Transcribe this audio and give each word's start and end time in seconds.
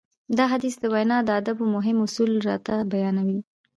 دا 0.37 0.45
حديث 0.53 0.75
د 0.79 0.85
وينا 0.93 1.17
د 1.23 1.29
ادابو 1.39 1.65
مهم 1.75 1.97
اصول 2.05 2.31
راته 2.49 2.73
بيانوي. 2.91 3.39